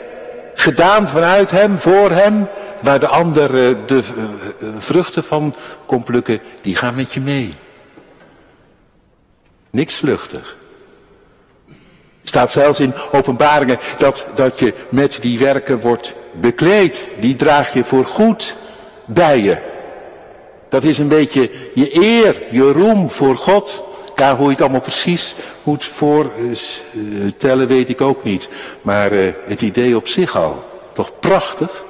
[0.53, 2.47] gedaan vanuit hem, voor hem,
[2.81, 5.55] waar de ander eh, de eh, eh, vruchten van
[5.85, 7.53] komt plukken, die gaan met je mee.
[9.69, 10.57] Niks vluchtig.
[12.23, 17.07] Staat zelfs in openbaringen dat, dat je met die werken wordt bekleed.
[17.19, 18.55] Die draag je voor goed
[19.05, 19.57] bij je.
[20.69, 23.84] Dat is een beetje je eer, je roem voor God
[24.15, 28.49] Ja, hoe je het allemaal precies moet voortellen, weet ik ook niet.
[28.81, 30.63] Maar uh, het idee op zich al,
[30.93, 31.83] toch prachtig?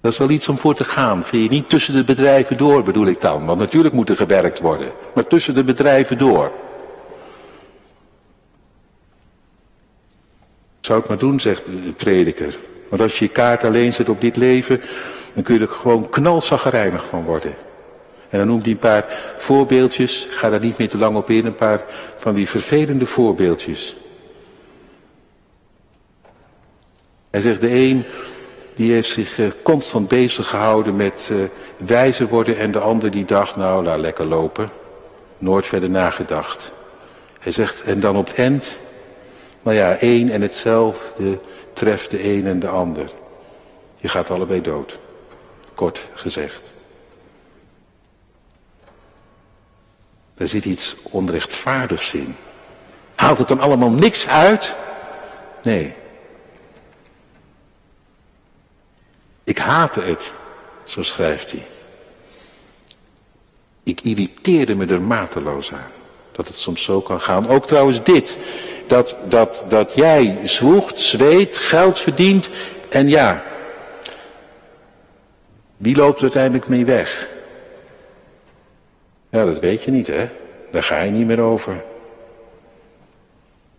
[0.00, 1.68] Dat is wel iets om voor te gaan, vind je niet?
[1.68, 3.46] Tussen de bedrijven door bedoel ik dan.
[3.46, 4.92] Want natuurlijk moet er gewerkt worden.
[5.14, 6.52] Maar tussen de bedrijven door.
[10.80, 12.58] Zou het maar doen, zegt de prediker.
[12.88, 14.80] Want als je je kaart alleen zet op dit leven,
[15.34, 17.54] dan kun je er gewoon knalzaggerijnig van worden.
[18.30, 19.06] En dan noemt hij een paar
[19.36, 21.84] voorbeeldjes, ga daar niet meer te lang op in, een paar
[22.16, 23.96] van die vervelende voorbeeldjes.
[27.30, 28.04] Hij zegt de een,
[28.74, 31.38] die heeft zich uh, constant bezig gehouden met uh,
[31.76, 34.70] wijzer worden en de ander die dacht, nou laat lekker lopen.
[35.38, 36.72] Nooit verder nagedacht.
[37.38, 38.78] Hij zegt, en dan op het eind,
[39.62, 41.38] nou ja, één en hetzelfde
[41.72, 43.10] treft de een en de ander.
[43.96, 44.98] Je gaat allebei dood.
[45.74, 46.67] Kort gezegd.
[50.38, 52.36] Daar zit iets onrechtvaardigs in.
[53.14, 54.76] Haalt het dan allemaal niks uit?
[55.62, 55.94] Nee.
[59.44, 60.32] Ik haatte het,
[60.84, 61.66] zo schrijft hij.
[63.82, 65.90] Ik irriteerde me er mateloos aan.
[66.32, 67.48] Dat het soms zo kan gaan.
[67.48, 68.36] Ook trouwens dit.
[68.86, 72.50] Dat, dat, dat jij zwoegt, zweet, geld verdient.
[72.88, 73.42] En ja,
[75.76, 77.28] wie loopt er uiteindelijk mee weg?
[79.30, 80.28] Ja, dat weet je niet, hè?
[80.70, 81.72] Daar ga je niet meer over.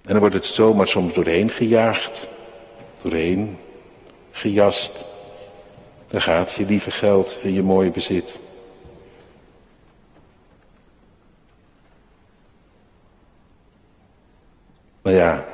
[0.02, 2.28] En dan wordt het zomaar soms doorheen gejaagd,
[3.02, 3.58] doorheen
[4.32, 5.06] gejast.
[6.08, 8.40] Daar gaat je lieve geld en je mooie bezit.
[15.02, 15.46] Maar ja,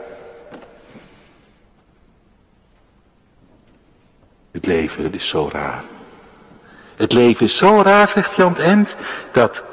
[4.51, 5.83] het leven is zo raar.
[6.95, 8.95] Het leven is zo raar, zegt Jan End,
[9.31, 9.63] dat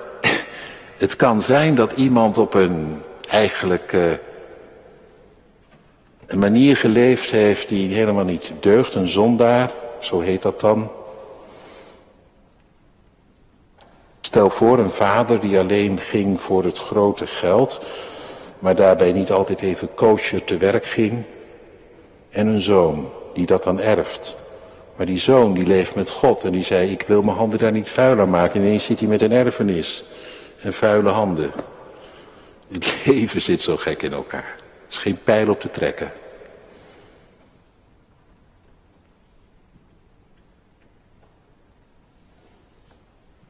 [1.03, 4.11] het kan zijn dat iemand op een eigenlijk uh,
[6.27, 10.91] een manier geleefd heeft die helemaal niet deugt, een zondaar, zo heet dat dan.
[14.21, 17.81] Stel voor een vader die alleen ging voor het grote geld,
[18.59, 21.23] maar daarbij niet altijd even koosje te werk ging.
[22.31, 24.37] En een zoon die dat dan erft.
[24.97, 27.73] Maar die zoon die leeft met God en die zei ik wil mijn handen daar
[27.73, 28.61] niet vuil aan maken.
[28.61, 30.05] En ineens zit hij met een erfenis
[30.63, 31.53] en vuile handen.
[32.69, 34.57] Het leven zit zo gek in elkaar.
[34.57, 36.13] Er is geen pijl op te trekken.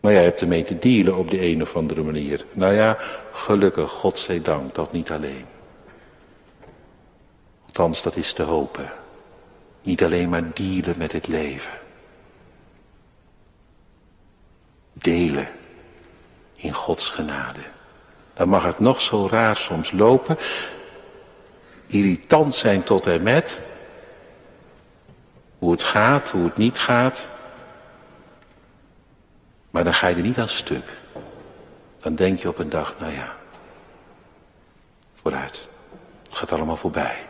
[0.00, 2.46] Maar jij hebt ermee te dealen op de een of andere manier.
[2.52, 2.98] Nou ja,
[3.32, 5.44] gelukkig, God zij dank, dat niet alleen.
[7.66, 8.92] Althans, dat is te hopen.
[9.82, 11.72] Niet alleen maar dealen met het leven.
[14.92, 15.48] Delen
[16.62, 17.60] in Gods genade.
[18.34, 20.38] Dan mag het nog zo raar soms lopen.
[21.86, 23.60] Irritant zijn tot en met.
[25.58, 27.28] Hoe het gaat, hoe het niet gaat.
[29.70, 31.00] Maar dan ga je er niet aan stuk.
[32.00, 33.36] Dan denk je op een dag, nou ja,
[35.14, 35.68] vooruit.
[36.22, 37.26] Het gaat allemaal voorbij.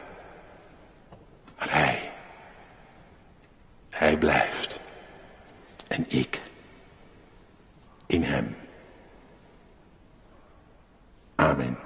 [1.59, 2.13] Maar hij,
[3.91, 4.81] hij blijft.
[5.89, 6.41] En ik
[8.07, 8.57] in hem.
[11.43, 11.77] Amen.